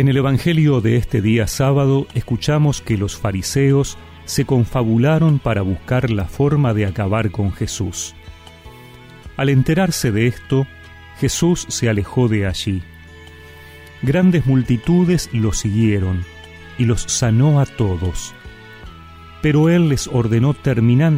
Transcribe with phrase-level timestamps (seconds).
[0.00, 6.08] En el Evangelio de este día sábado escuchamos que los fariseos se confabularon para buscar
[6.08, 8.14] la forma de acabar con Jesús.
[9.36, 10.66] Al enterarse de esto,
[11.18, 12.82] Jesús se alejó de allí.
[14.00, 16.24] Grandes multitudes lo siguieron
[16.78, 18.32] y los sanó a todos.
[19.42, 21.12] Pero él les ordenó terminar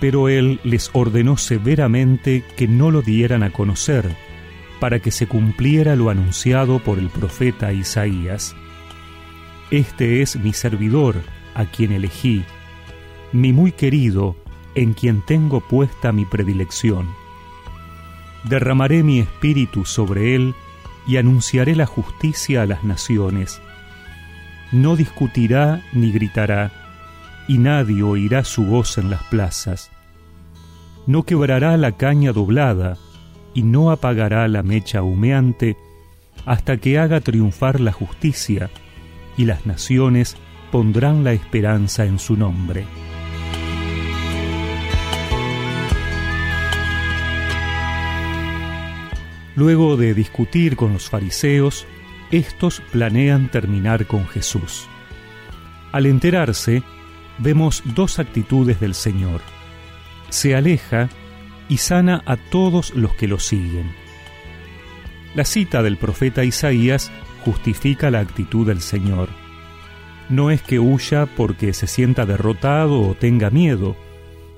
[0.00, 4.16] pero él les ordenó severamente que no lo dieran a conocer,
[4.80, 8.56] para que se cumpliera lo anunciado por el profeta Isaías.
[9.70, 11.22] Este es mi servidor,
[11.54, 12.44] a quien elegí,
[13.32, 14.36] mi muy querido,
[14.74, 17.08] en quien tengo puesta mi predilección.
[18.44, 20.54] Derramaré mi espíritu sobre él
[21.06, 23.60] y anunciaré la justicia a las naciones.
[24.72, 26.72] No discutirá ni gritará,
[27.48, 29.90] y nadie oirá su voz en las plazas.
[31.06, 32.96] No quebrará la caña doblada,
[33.54, 35.76] y no apagará la mecha humeante,
[36.46, 38.70] hasta que haga triunfar la justicia,
[39.36, 40.36] y las naciones
[40.70, 42.84] pondrán la esperanza en su nombre.
[49.56, 51.86] Luego de discutir con los fariseos,
[52.30, 54.88] estos planean terminar con Jesús.
[55.92, 56.82] Al enterarse,
[57.38, 59.40] vemos dos actitudes del Señor.
[60.28, 61.08] Se aleja
[61.70, 63.90] y sana a todos los que lo siguen.
[65.34, 67.10] La cita del profeta Isaías
[67.42, 69.30] justifica la actitud del Señor.
[70.28, 73.96] No es que huya porque se sienta derrotado o tenga miedo,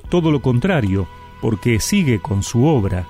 [0.08, 1.06] todo lo contrario,
[1.40, 3.06] porque sigue con su obra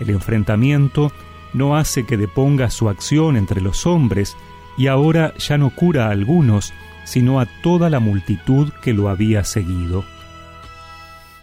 [0.00, 1.12] el enfrentamiento
[1.52, 4.36] no hace que deponga su acción entre los hombres
[4.76, 6.72] y ahora ya no cura a algunos,
[7.04, 10.04] sino a toda la multitud que lo había seguido.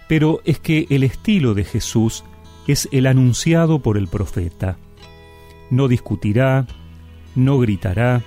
[0.08, 2.24] Pero es que el estilo de Jesús
[2.68, 4.78] es el anunciado por el profeta.
[5.70, 6.68] No discutirá,
[7.36, 8.22] no gritará,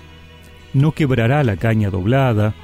[0.75, 2.54] no quebrará la caña doblada,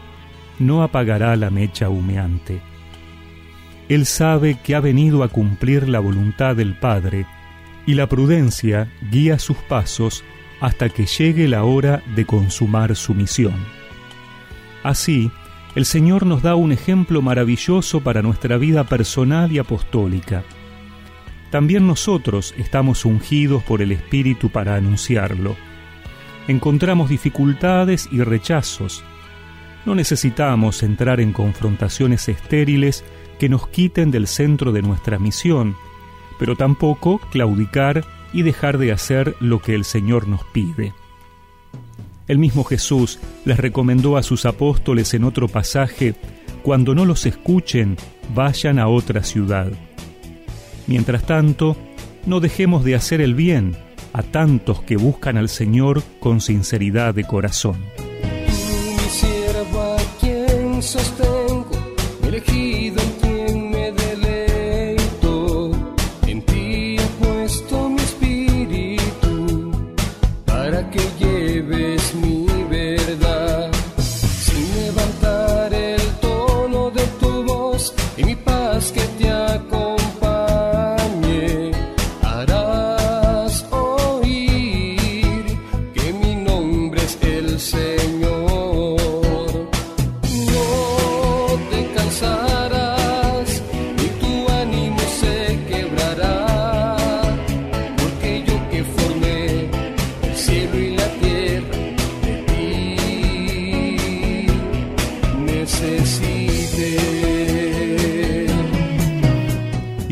[0.59, 2.61] no apagará la mecha humeante.
[3.89, 7.27] Él sabe que ha venido a cumplir la voluntad del Padre,
[7.87, 10.25] y la prudencia guía sus pasos
[10.61, 13.55] hasta que llegue la hora de consumar su misión.
[14.83, 15.31] Así,
[15.75, 20.45] el Señor nos da un ejemplo maravilloso para nuestra vida personal y apostólica.
[21.51, 25.57] También nosotros estamos ungidos por el Espíritu para anunciarlo.
[26.47, 29.05] Encontramos dificultades y rechazos.
[29.85, 33.05] No necesitamos entrar en confrontaciones estériles
[33.39, 35.77] que nos quiten del centro de nuestra misión,
[36.39, 40.93] pero tampoco claudicar y dejar de hacer lo que el Señor nos pide.
[42.27, 46.15] El mismo Jesús les recomendó a sus apóstoles en otro pasaje,
[46.63, 47.97] cuando no los escuchen,
[48.35, 49.71] vayan a otra ciudad.
[50.87, 51.77] Mientras tanto,
[52.25, 53.77] no dejemos de hacer el bien
[54.15, 57.77] a tantos que buscan al Señor con sinceridad de corazón.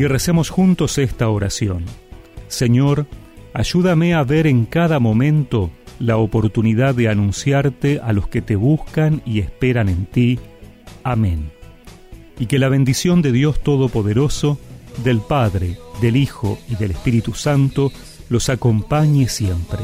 [0.03, 1.85] Y recemos juntos esta oración.
[2.49, 3.07] Señor,
[3.53, 9.21] ayúdame a ver en cada momento la oportunidad de anunciarte a los que te buscan
[9.25, 10.39] y esperan en ti.
[11.05, 11.51] Amén.
[12.37, 14.59] Y que la bendición de Dios Todopoderoso,
[15.05, 17.89] del Padre, del Hijo y del Espíritu Santo
[18.27, 19.79] los acompañe siempre.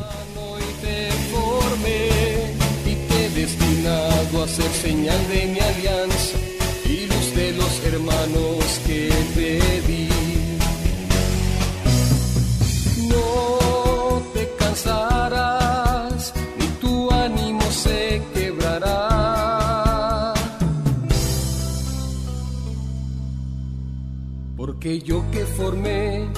[24.79, 26.29] Porque yo que formé el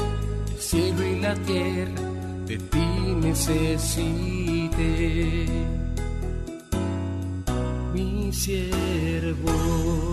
[0.57, 2.01] cielo y la tierra,
[2.47, 2.87] de ti
[3.21, 4.75] necesité,
[7.93, 10.10] mi siervo.